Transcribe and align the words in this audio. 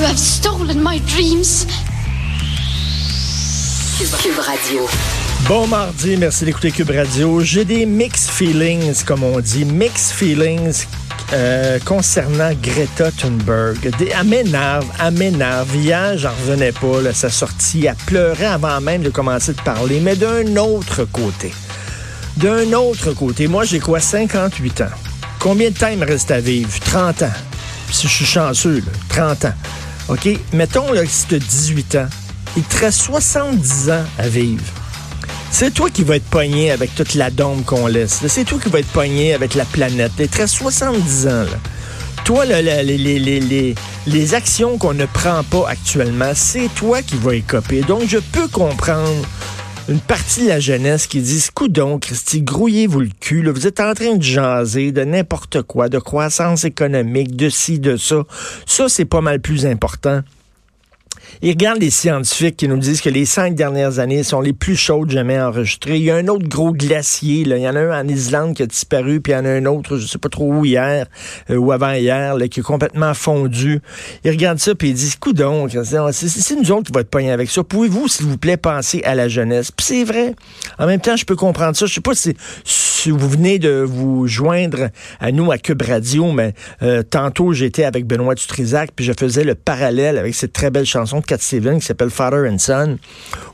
You 0.00 0.06
have 0.06 0.18
stolen 0.18 0.82
my 0.82 0.98
dreams. 1.00 1.66
Cube 4.22 4.38
Radio. 4.38 4.88
Bon 5.46 5.66
mardi, 5.66 6.16
merci 6.16 6.46
d'écouter 6.46 6.70
Cube 6.70 6.88
Radio. 6.88 7.40
J'ai 7.42 7.66
des 7.66 7.84
mixed 7.84 8.30
feelings, 8.30 9.04
comme 9.04 9.22
on 9.22 9.40
dit, 9.40 9.66
mixed 9.66 10.12
feelings 10.12 10.86
euh, 11.34 11.78
concernant 11.84 12.50
Greta 12.62 13.10
Thunberg. 13.10 13.94
Des, 13.98 14.14
elle 14.18 14.26
m'énerve, 14.26 14.86
elle 15.04 15.12
m'énerve. 15.18 15.76
Hier, 15.76 16.16
j'en 16.16 16.30
revenais 16.30 16.72
pas, 16.72 17.02
là, 17.02 17.12
sa 17.12 17.28
sortie. 17.28 17.84
Elle 17.84 17.94
pleurait 18.06 18.46
avant 18.46 18.80
même 18.80 19.02
de 19.02 19.10
commencer 19.10 19.52
de 19.52 19.60
parler, 19.60 20.00
mais 20.00 20.16
d'un 20.16 20.56
autre 20.56 21.04
côté. 21.04 21.52
D'un 22.38 22.72
autre 22.72 23.12
côté, 23.12 23.48
moi 23.48 23.64
j'ai 23.64 23.80
quoi, 23.80 24.00
58 24.00 24.80
ans. 24.80 24.96
Combien 25.38 25.68
de 25.68 25.76
temps 25.76 25.88
il 25.88 25.98
me 25.98 26.06
reste 26.06 26.30
à 26.30 26.40
vivre? 26.40 26.70
30 26.86 27.24
ans. 27.24 27.32
Si 27.92 28.08
je 28.08 28.12
suis 28.14 28.24
chanceux, 28.24 28.78
là, 28.78 28.92
30 29.10 29.44
ans. 29.44 29.54
OK? 30.10 30.28
Mettons 30.52 30.92
là, 30.92 31.02
si 31.06 31.26
tu 31.26 31.36
as 31.36 31.38
18 31.38 31.94
ans, 31.96 32.08
il 32.56 32.64
te 32.64 32.78
reste 32.78 33.00
70 33.02 33.90
ans 33.90 34.04
à 34.18 34.28
vivre. 34.28 34.64
C'est 35.52 35.72
toi 35.72 35.88
qui 35.88 36.02
vas 36.02 36.16
être 36.16 36.30
pogné 36.30 36.72
avec 36.72 36.94
toute 36.94 37.14
la 37.14 37.30
dôme 37.30 37.62
qu'on 37.62 37.86
laisse. 37.86 38.20
C'est 38.26 38.44
toi 38.44 38.58
qui 38.62 38.68
vas 38.68 38.80
être 38.80 38.88
pogné 38.88 39.34
avec 39.34 39.54
la 39.54 39.64
planète. 39.64 40.12
Il 40.18 40.28
te 40.28 40.38
reste 40.38 40.54
70 40.54 41.28
ans. 41.28 41.44
Toi, 42.24 42.44
là, 42.44 42.60
les, 42.60 43.74
les, 44.06 44.34
actions 44.34 44.78
qu'on 44.78 44.94
ne 44.94 45.06
prend 45.06 45.42
pas 45.44 45.68
actuellement, 45.68 46.32
c'est 46.34 46.68
toi 46.74 47.02
qui 47.02 47.16
vas 47.16 47.34
écoper. 47.34 47.82
Donc, 47.82 48.02
je 48.06 48.18
peux 48.18 48.48
comprendre 48.48 49.26
une 49.90 50.00
partie 50.00 50.44
de 50.44 50.48
la 50.48 50.60
jeunesse 50.60 51.08
qui 51.08 51.20
dit 51.20 51.44
Coudon, 51.52 51.98
Christy, 51.98 52.42
grouillez-vous 52.42 53.00
le 53.00 53.08
cul. 53.20 53.42
là. 53.42 53.50
Vous 53.50 53.66
êtes 53.66 53.80
en 53.80 53.92
train 53.92 54.14
de 54.14 54.22
jaser 54.22 54.92
de 54.92 55.02
n'importe 55.02 55.62
quoi, 55.62 55.88
de 55.88 55.98
croissance 55.98 56.64
économique, 56.64 57.34
de 57.34 57.48
ci, 57.48 57.80
de 57.80 57.96
ça. 57.96 58.22
Ça, 58.66 58.88
c'est 58.88 59.04
pas 59.04 59.20
mal 59.20 59.40
plus 59.40 59.66
important. 59.66 60.20
Ils 61.42 61.50
regardent 61.50 61.80
les 61.80 61.90
scientifiques 61.90 62.56
qui 62.56 62.68
nous 62.68 62.78
disent 62.78 63.00
que 63.00 63.08
les 63.08 63.24
cinq 63.24 63.54
dernières 63.54 63.98
années 63.98 64.22
sont 64.22 64.40
les 64.40 64.52
plus 64.52 64.76
chaudes 64.76 65.10
jamais 65.10 65.40
enregistrées. 65.40 65.96
Il 65.96 66.02
y 66.02 66.10
a 66.10 66.16
un 66.16 66.28
autre 66.28 66.48
gros 66.48 66.72
glacier. 66.72 67.44
Là. 67.44 67.56
Il 67.56 67.62
y 67.62 67.68
en 67.68 67.76
a 67.76 67.80
un 67.80 68.04
en 68.04 68.08
Islande 68.08 68.54
qui 68.54 68.62
a 68.62 68.66
disparu, 68.66 69.20
puis 69.20 69.32
il 69.32 69.36
y 69.36 69.38
en 69.38 69.44
a 69.44 69.50
un 69.50 69.66
autre, 69.66 69.96
je 69.96 70.06
sais 70.06 70.18
pas 70.18 70.28
trop 70.28 70.52
où 70.52 70.64
hier 70.64 71.06
euh, 71.50 71.56
ou 71.56 71.72
avant-hier, 71.72 72.36
là, 72.36 72.48
qui 72.48 72.60
est 72.60 72.64
complètement 72.64 73.14
fondu. 73.14 73.80
Ils 74.24 74.30
regardent 74.30 74.58
ça, 74.58 74.74
puis 74.74 74.90
ils 74.90 74.94
disent, 74.94 75.16
coudon, 75.16 75.66
c'est 75.68 76.28
c'est 76.28 76.56
nous 76.56 76.70
autres 76.72 76.86
qui 76.86 76.92
va 76.92 77.00
être 77.00 77.10
pognés 77.10 77.32
avec 77.32 77.50
ça. 77.50 77.62
Pouvez-vous, 77.64 78.08
s'il 78.08 78.26
vous 78.26 78.38
plaît, 78.38 78.56
penser 78.56 79.02
à 79.04 79.14
la 79.14 79.28
jeunesse? 79.28 79.70
Puis 79.70 79.86
c'est 79.86 80.04
vrai. 80.04 80.34
En 80.78 80.86
même 80.86 81.00
temps, 81.00 81.16
je 81.16 81.24
peux 81.24 81.36
comprendre 81.36 81.76
ça. 81.76 81.86
Je 81.86 81.94
sais 81.94 82.00
pas 82.00 82.14
si, 82.14 82.34
vous 83.08 83.28
venez 83.28 83.58
de 83.58 83.82
vous 83.86 84.26
joindre 84.26 84.90
à 85.20 85.32
nous 85.32 85.50
à 85.50 85.58
Cube 85.58 85.80
Radio, 85.80 86.32
mais 86.32 86.52
euh, 86.82 87.02
tantôt, 87.02 87.52
j'étais 87.52 87.84
avec 87.84 88.06
Benoît 88.06 88.34
Dutrisac, 88.34 88.90
puis 88.94 89.04
je 89.04 89.12
faisais 89.18 89.44
le 89.44 89.54
parallèle 89.54 90.18
avec 90.18 90.34
cette 90.34 90.52
très 90.52 90.70
belle 90.70 90.84
chanson 90.84 91.20
de 91.20 91.24
Cat 91.24 91.38
Stevens 91.38 91.78
qui 91.78 91.86
s'appelle 91.86 92.10
Father 92.10 92.50
and 92.50 92.58
Son, 92.58 92.98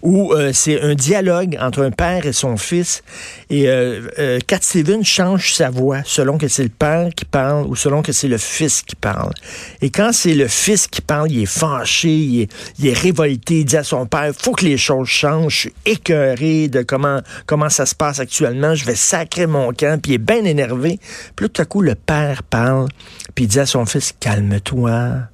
où 0.07 0.33
euh, 0.33 0.53
c'est 0.53 0.81
un 0.81 0.95
dialogue 0.95 1.59
entre 1.61 1.83
un 1.83 1.91
père 1.91 2.27
et 2.27 2.33
son 2.33 2.57
fils. 2.57 3.03
Et 3.51 3.69
euh, 3.69 4.03
euh, 4.21 4.39
Cat 4.47 4.61
Stevens 4.63 5.03
change 5.03 5.53
sa 5.53 5.69
voix 5.69 5.99
selon 6.05 6.39
que 6.39 6.47
c'est 6.47 6.63
le 6.63 6.69
père 6.69 7.09
qui 7.15 7.25
parle 7.25 7.67
ou 7.67 7.75
selon 7.75 8.03
que 8.03 8.13
c'est 8.13 8.29
le 8.29 8.39
fils 8.39 8.83
qui 8.83 8.95
parle. 8.95 9.33
Et 9.83 9.91
quand 9.91 10.13
c'est 10.13 10.35
le 10.35 10.47
fils 10.47 10.87
qui 10.87 11.01
parle, 11.01 11.33
il 11.33 11.43
est 11.43 11.47
fâché, 11.47 12.09
il 12.09 12.43
est, 12.43 12.53
il 12.79 12.93
révolté, 12.93 13.61
il 13.61 13.65
dit 13.65 13.77
à 13.77 13.83
son 13.83 14.07
père, 14.07 14.31
faut 14.39 14.53
que 14.53 14.65
les 14.65 14.77
choses 14.77 15.09
changent, 15.09 15.53
je 15.53 15.59
suis 15.59 15.75
écœuré 15.85 16.69
de 16.69 16.83
comment, 16.83 17.21
comment 17.47 17.69
ça 17.69 17.85
se 17.85 17.97
passe 17.97 18.21
actuellement, 18.21 18.77
je 18.77 18.85
vais 18.85 18.95
sacrer 18.95 19.49
mon 19.49 19.73
camp, 19.73 20.01
puis 20.01 20.13
il 20.13 20.15
est 20.15 20.19
bien 20.19 20.45
énervé. 20.45 21.01
Puis 21.35 21.51
tout 21.51 21.61
à 21.61 21.65
coup, 21.65 21.83
le 21.83 21.97
père 21.97 22.45
parle, 22.45 22.87
puis 23.35 23.47
il 23.47 23.49
dit 23.49 23.59
à 23.59 23.67
son 23.67 23.85
fils, 23.87 24.15
calme-toi, 24.21 25.27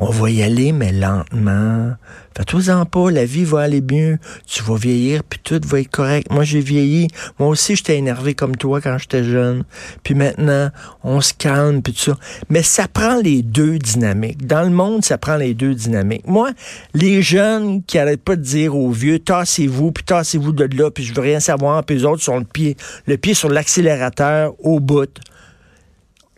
on 0.00 0.10
va 0.10 0.30
y 0.30 0.42
aller, 0.42 0.72
mais 0.72 0.92
lentement. 0.92 1.92
Fais-toi-en 2.36 2.86
pas, 2.86 3.10
la 3.10 3.24
vie 3.24 3.42
va 3.42 3.62
aller 3.62 3.80
mieux. 3.80 4.18
Tu 4.46 4.62
vas 4.62 4.76
vieillir, 4.76 5.24
puis 5.24 5.40
tout 5.42 5.60
va 5.66 5.80
être 5.80 5.90
correct. 5.90 6.30
Moi, 6.30 6.44
j'ai 6.44 6.60
vieilli. 6.60 7.08
Moi 7.40 7.48
aussi, 7.48 7.74
j'étais 7.74 7.98
énervé 7.98 8.34
comme 8.34 8.56
toi 8.56 8.80
quand 8.80 8.96
j'étais 8.98 9.24
jeune. 9.24 9.64
Puis 10.04 10.14
maintenant, 10.14 10.70
on 11.02 11.20
se 11.20 11.34
calme, 11.34 11.82
puis 11.82 11.92
tout 11.92 12.12
ça. 12.12 12.16
Mais 12.48 12.62
ça 12.62 12.86
prend 12.86 13.20
les 13.20 13.42
deux 13.42 13.78
dynamiques. 13.78 14.46
Dans 14.46 14.62
le 14.62 14.70
monde, 14.70 15.04
ça 15.04 15.18
prend 15.18 15.36
les 15.36 15.54
deux 15.54 15.74
dynamiques. 15.74 16.28
Moi, 16.28 16.50
les 16.94 17.20
jeunes 17.20 17.82
qui 17.82 17.98
arrêtent 17.98 18.22
pas 18.22 18.36
de 18.36 18.42
dire 18.42 18.76
aux 18.76 18.92
vieux, 18.92 19.18
tassez-vous, 19.18 19.90
puis 19.90 20.04
tassez-vous 20.04 20.52
de 20.52 20.76
là, 20.76 20.92
puis 20.92 21.02
je 21.02 21.12
veux 21.12 21.22
rien 21.22 21.40
savoir, 21.40 21.82
puis 21.82 21.96
les 21.96 22.04
autres 22.04 22.22
sont 22.22 22.38
le 22.38 22.44
pied, 22.44 22.76
le 23.06 23.16
pied 23.16 23.34
sur 23.34 23.48
l'accélérateur 23.48 24.54
au 24.60 24.78
bout. 24.78 25.10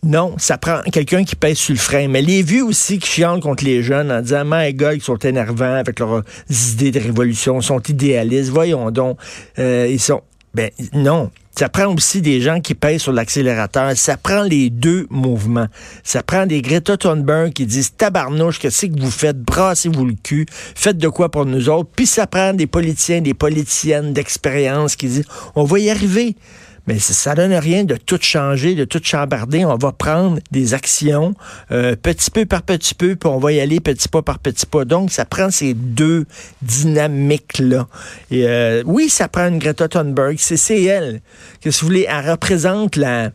Non, 0.02 0.34
ça 0.38 0.56
prend 0.56 0.80
quelqu'un 0.90 1.24
qui 1.24 1.36
pèse 1.36 1.58
sur 1.58 1.74
le 1.74 1.78
frein. 1.78 2.08
Mais 2.08 2.22
les 2.22 2.42
vieux 2.42 2.64
aussi 2.64 2.98
qui 2.98 3.08
chialent 3.08 3.40
contre 3.40 3.64
les 3.64 3.82
jeunes 3.82 4.10
en 4.10 4.22
disant, 4.22 4.44
my 4.46 4.72
God, 4.72 4.94
ils 4.94 5.02
sont 5.02 5.18
énervants 5.18 5.74
avec 5.74 5.98
leurs 5.98 6.22
idées 6.48 6.90
de 6.90 7.00
révolution, 7.00 7.60
sont 7.60 7.80
idéalistes. 7.80 8.50
Voyons 8.50 8.90
donc, 8.90 9.18
euh, 9.58 9.86
ils 9.90 10.00
sont... 10.00 10.22
Ben 10.52 10.70
non, 10.94 11.30
ça 11.56 11.68
prend 11.68 11.94
aussi 11.94 12.22
des 12.22 12.40
gens 12.40 12.60
qui 12.60 12.74
pèsent 12.74 13.02
sur 13.02 13.12
l'accélérateur. 13.12 13.96
Ça 13.96 14.16
prend 14.16 14.42
les 14.42 14.70
deux 14.70 15.06
mouvements. 15.10 15.66
Ça 16.02 16.22
prend 16.22 16.46
des 16.46 16.62
Greta 16.62 16.96
Thunberg 16.96 17.52
qui 17.52 17.66
disent 17.66 17.94
tabarnouche, 17.96 18.58
que 18.58 18.70
c'est 18.70 18.88
que 18.88 18.98
vous 18.98 19.10
faites, 19.10 19.38
brassez-vous 19.38 20.06
le 20.06 20.14
cul, 20.14 20.46
faites 20.50 20.98
de 20.98 21.08
quoi 21.08 21.30
pour 21.30 21.46
nous 21.46 21.68
autres. 21.68 21.90
Puis 21.94 22.06
ça 22.06 22.26
prend 22.26 22.52
des 22.54 22.66
politiciens, 22.66 23.20
des 23.20 23.34
politiciennes 23.34 24.12
d'expérience 24.12 24.96
qui 24.96 25.06
disent 25.06 25.26
on 25.54 25.64
va 25.64 25.78
y 25.78 25.90
arriver. 25.90 26.34
Mais 26.90 26.98
ça, 26.98 27.36
donne 27.36 27.54
rien 27.54 27.84
de 27.84 27.94
tout 27.94 28.18
changer, 28.20 28.74
de 28.74 28.84
tout 28.84 29.00
chambarder. 29.00 29.64
On 29.64 29.76
va 29.76 29.92
prendre 29.92 30.40
des 30.50 30.74
actions 30.74 31.36
euh, 31.70 31.94
petit 31.94 32.32
peu 32.32 32.46
par 32.46 32.62
petit 32.62 32.96
peu, 32.96 33.14
puis 33.14 33.30
on 33.30 33.38
va 33.38 33.52
y 33.52 33.60
aller 33.60 33.78
petit 33.78 34.08
pas 34.08 34.22
par 34.22 34.40
petit 34.40 34.66
pas. 34.66 34.84
Donc, 34.84 35.12
ça 35.12 35.24
prend 35.24 35.52
ces 35.52 35.72
deux 35.72 36.26
dynamiques-là. 36.62 37.86
Euh, 38.32 38.82
oui, 38.86 39.08
ça 39.08 39.28
prend 39.28 39.46
une 39.46 39.60
Greta 39.60 39.86
Thunberg. 39.86 40.34
C'est 40.40 40.56
c'est 40.56 40.82
elle. 40.82 41.20
Que 41.60 41.70
si 41.70 41.82
vous 41.82 41.86
voulez, 41.86 42.06
elle 42.08 42.28
représente 42.28 42.96
la 42.96 43.30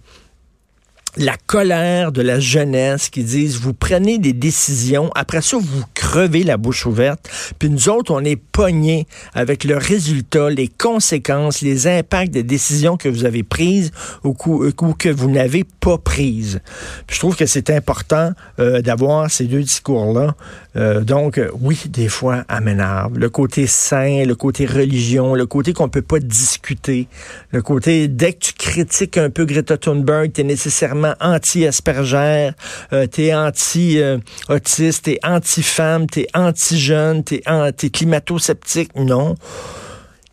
la 1.17 1.37
colère 1.45 2.11
de 2.11 2.21
la 2.21 2.41
jeunesse 2.41 3.09
qui 3.09 3.23
disent 3.23 3.57
vous 3.57 3.73
prenez 3.73 4.17
des 4.17 4.33
décisions, 4.33 5.09
après 5.15 5.41
ça 5.41 5.55
vous 5.57 5.85
crevez 6.15 6.43
la 6.43 6.55
bouche 6.55 6.85
ouverte, 6.85 7.29
puis 7.59 7.69
nous 7.69 7.89
autres 7.89 8.13
on 8.13 8.23
est 8.23 8.37
pognés 8.37 9.05
avec 9.33 9.65
le 9.65 9.75
résultat, 9.75 10.49
les 10.49 10.69
conséquences, 10.69 11.59
les 11.59 11.87
impacts 11.87 12.31
des 12.31 12.43
décisions 12.43 12.95
que 12.95 13.09
vous 13.09 13.25
avez 13.25 13.43
prises 13.43 13.91
ou, 14.23 14.33
ou 14.45 14.93
que 14.93 15.09
vous 15.09 15.29
n'avez 15.29 15.65
pas 15.65 15.97
prises. 15.97 16.61
Puis 17.05 17.15
je 17.15 17.19
trouve 17.19 17.35
que 17.35 17.45
c'est 17.45 17.69
important 17.69 18.31
euh, 18.59 18.81
d'avoir 18.81 19.29
ces 19.29 19.43
deux 19.43 19.61
discours-là. 19.61 20.35
Euh, 20.77 21.01
donc 21.01 21.37
euh, 21.37 21.49
oui, 21.61 21.81
des 21.87 22.09
fois 22.09 22.43
à 22.47 22.59
m'énerve. 22.59 23.17
Le 23.17 23.29
côté 23.29 23.65
sain, 23.67 24.23
le 24.25 24.35
côté 24.35 24.65
religion, 24.65 25.33
le 25.33 25.45
côté 25.45 25.73
qu'on 25.73 25.89
peut 25.89 26.01
pas 26.01 26.19
discuter, 26.19 27.07
le 27.51 27.61
côté 27.61 28.07
dès 28.07 28.33
que 28.33 28.39
tu 28.39 28.53
critiques 28.53 29.17
un 29.17 29.29
peu 29.29 29.45
Greta 29.45 29.77
Thunberg, 29.77 30.33
tu 30.33 30.41
es 30.41 30.43
nécessairement 30.43 31.13
anti-Asperger, 31.21 32.51
euh, 32.93 33.07
t'es 33.07 33.33
anti-autiste, 33.33 35.05
t'es 35.05 35.19
anti-femme, 35.23 36.04
t'es 36.07 36.27
anti-jeune, 36.33 37.23
t'es 37.23 37.41
anti 37.47 37.91
climato-sceptique. 37.91 38.95
Non. 38.95 39.35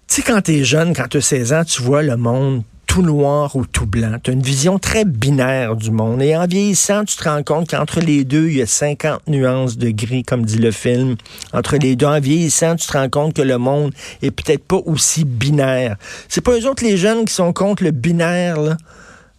Tu 0.09 0.17
sais, 0.17 0.23
quand 0.23 0.43
t'es 0.43 0.65
jeune, 0.65 0.95
quand 0.95 1.09
t'as 1.09 1.21
16 1.21 1.53
ans, 1.53 1.65
tu 1.65 1.83
vois 1.83 2.03
le 2.03 2.17
monde 2.17 2.63
tout 2.93 3.01
noir 3.01 3.57
ou 3.57 3.65
tout 3.65 3.87
blanc. 3.87 4.19
Tu 4.23 4.31
as 4.31 4.35
une 4.35 4.43
vision 4.43 4.79
très 4.79 5.07
binaire 5.07 5.77
du 5.77 5.91
monde. 5.91 6.21
Et 6.21 6.37
en 6.37 6.47
vieillissant, 6.47 7.07
tu 7.07 7.17
te 7.17 7.25
rends 7.25 7.43
compte 7.43 7.71
qu'entre 7.71 8.01
les 8.01 8.25
deux, 8.25 8.49
il 8.49 8.59
y 8.59 8.61
a 8.61 8.67
50 8.67 9.29
nuances 9.29 9.79
de 9.79 9.89
gris, 9.89 10.25
comme 10.25 10.45
dit 10.45 10.59
le 10.59 10.73
film. 10.73 11.17
Entre 11.55 11.79
les 11.79 11.97
deux, 11.97 12.05
en 12.05 12.21
vieillissant, 12.21 12.77
tu 12.77 12.87
te 12.87 12.93
rends 12.93 13.09
compte 13.09 13.33
que 13.33 13.41
le 13.41 13.57
monde 13.57 13.95
est 14.21 14.31
peut-être 14.31 14.65
pas 14.65 14.77
aussi 14.85 15.25
binaire. 15.25 15.97
C'est 16.29 16.43
pas 16.43 16.53
eux 16.53 16.69
autres, 16.69 16.85
les 16.85 16.99
jeunes, 16.99 17.25
qui 17.25 17.33
sont 17.33 17.55
contre 17.55 17.83
le 17.83 17.93
binaire, 17.93 18.61
là? 18.61 18.77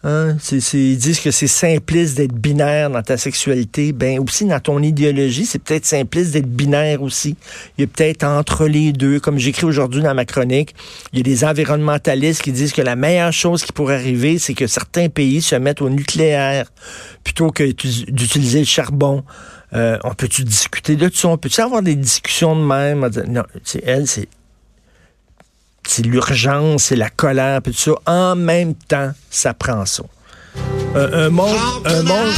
Hein? 0.06 0.36
Ils 0.52 0.98
disent 0.98 1.20
que 1.20 1.30
c'est 1.30 1.46
simpliste 1.46 2.18
d'être 2.18 2.34
binaire 2.34 2.90
dans 2.90 3.02
ta 3.02 3.16
sexualité. 3.16 3.92
Ben 3.92 4.20
aussi 4.20 4.44
dans 4.44 4.60
ton 4.60 4.82
idéologie, 4.82 5.46
c'est 5.46 5.58
peut-être 5.58 5.86
simpliste 5.86 6.32
d'être 6.32 6.48
binaire 6.48 7.02
aussi. 7.02 7.36
Il 7.78 7.82
y 7.82 7.84
a 7.84 7.86
peut-être 7.86 8.24
entre 8.24 8.66
les 8.66 8.92
deux, 8.92 9.18
comme 9.18 9.38
j'écris 9.38 9.64
aujourd'hui 9.64 10.02
dans 10.02 10.14
ma 10.14 10.26
chronique, 10.26 10.74
il 11.12 11.18
y 11.18 11.20
a 11.20 11.22
des 11.22 11.44
environnementalistes 11.44 12.42
qui 12.42 12.52
disent 12.52 12.74
que 12.74 12.82
la 12.82 12.96
meilleure 12.96 13.32
chose 13.32 13.64
qui 13.64 13.72
pourrait 13.72 13.96
arriver, 13.96 14.38
c'est 14.38 14.54
que 14.54 14.66
certains 14.66 15.08
pays 15.08 15.40
se 15.40 15.54
mettent 15.54 15.80
au 15.80 15.88
nucléaire 15.88 16.70
plutôt 17.24 17.50
que 17.50 17.64
d'utiliser 18.10 18.58
le 18.58 18.66
charbon. 18.66 19.24
Euh, 19.72 19.98
on 20.04 20.14
peut-tu 20.14 20.44
discuter 20.44 20.96
de 20.96 21.10
ça? 21.12 21.28
On 21.28 21.38
peut-tu 21.38 21.62
avoir 21.62 21.82
des 21.82 21.96
discussions 21.96 22.54
de 22.54 22.64
même? 22.64 23.08
Non, 23.26 23.44
c'est 23.64 23.82
elle, 23.86 24.06
c'est 24.06 24.28
c'est 25.86 26.04
l'urgence, 26.04 26.84
c'est 26.84 26.96
la 26.96 27.10
colère, 27.10 27.60
puis 27.62 27.72
tout 27.72 27.78
ça. 27.78 27.92
En 28.06 28.36
même 28.36 28.74
temps, 28.74 29.12
ça 29.30 29.54
prend 29.54 29.84
ça. 29.86 30.02
un 30.94 31.30
monde, 31.30 31.56
un 31.84 32.02
monde, 32.02 32.32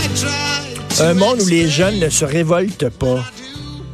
un 1.01 1.15
monde 1.15 1.41
où 1.43 1.47
les 1.47 1.69
jeunes 1.69 1.99
ne 1.99 2.09
se 2.09 2.25
révoltent 2.25 2.91
pas. 2.91 3.23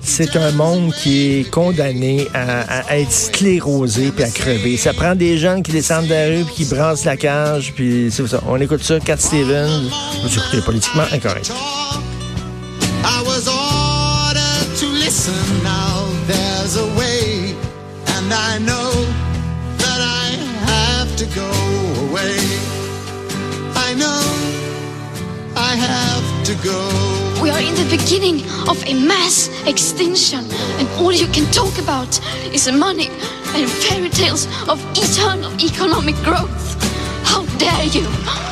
C'est 0.04 0.37
un 0.37 0.50
monde 0.52 0.93
qui 0.93 1.38
est 1.38 1.50
condamné 1.50 2.26
à, 2.34 2.96
être 2.96 3.12
sclérosé 3.12 4.10
puis 4.10 4.25
à 4.25 4.31
crever. 4.31 4.76
Ça 4.76 4.93
prend 4.93 5.14
des 5.14 5.38
jeunes 5.38 5.62
qui 5.62 5.70
descendent 5.70 6.08
de 6.08 6.14
la 6.14 6.26
rue 6.26 6.44
puis 6.44 6.54
qui 6.54 6.64
brassent 6.64 7.04
la 7.04 7.16
cage 7.16 7.72
puis 7.76 8.10
c'est 8.10 8.26
ça. 8.26 8.43
On 8.49 8.60
écoute 8.60 8.82
ça, 8.82 8.99
Cat 8.99 9.19
Stevens. 9.19 9.88
Vous 10.22 10.38
écoutez 10.38 10.60
politiquement 10.60 11.04
incorrect. 11.12 11.52
I 18.34 18.58
know 18.58 18.81
I 25.72 25.76
have 25.76 26.44
to 26.44 26.54
go. 26.62 27.42
We 27.42 27.48
are 27.48 27.58
in 27.58 27.74
the 27.74 27.88
beginning 27.88 28.44
of 28.69 28.76
a 28.86 28.92
mass 28.92 29.48
extinction, 29.66 30.44
and 30.78 30.86
all 31.00 31.12
you 31.12 31.26
can 31.28 31.50
talk 31.50 31.78
about 31.78 32.20
is 32.52 32.70
money 32.70 33.08
and 33.56 33.70
fairy 33.70 34.10
tales 34.10 34.44
of 34.69 34.84
eternal 34.92 35.50
economic 35.58 36.16
growth. 36.16 36.76
How 37.24 37.46
dare 37.56 37.86
you! 37.86 38.51